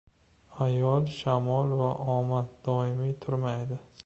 •Ayol, 0.65 1.05
shamol 1.17 1.69
va 1.83 1.91
omad 2.17 2.51
doimiy 2.71 3.15
turmaydi. 3.27 3.83